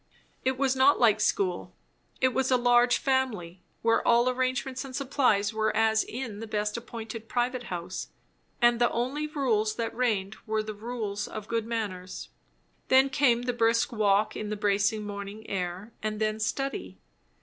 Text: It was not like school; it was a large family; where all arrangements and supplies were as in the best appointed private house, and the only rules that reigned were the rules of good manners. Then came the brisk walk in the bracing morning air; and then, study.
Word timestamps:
It 0.43 0.57
was 0.57 0.75
not 0.75 0.99
like 0.99 1.19
school; 1.21 1.75
it 2.21 2.29
was 2.33 2.49
a 2.49 2.57
large 2.57 2.97
family; 2.97 3.61
where 3.83 4.01
all 4.07 4.27
arrangements 4.27 4.83
and 4.83 4.95
supplies 4.95 5.53
were 5.53 5.77
as 5.77 6.03
in 6.03 6.39
the 6.39 6.47
best 6.47 6.75
appointed 6.75 7.29
private 7.29 7.65
house, 7.65 8.07
and 8.63 8.81
the 8.81 8.89
only 8.89 9.27
rules 9.27 9.75
that 9.75 9.95
reigned 9.95 10.37
were 10.47 10.63
the 10.63 10.73
rules 10.73 11.27
of 11.27 11.47
good 11.47 11.67
manners. 11.67 12.29
Then 12.87 13.11
came 13.11 13.43
the 13.43 13.53
brisk 13.53 13.91
walk 13.91 14.35
in 14.35 14.49
the 14.49 14.55
bracing 14.55 15.03
morning 15.03 15.47
air; 15.47 15.91
and 16.01 16.19
then, 16.19 16.39
study. 16.39 16.97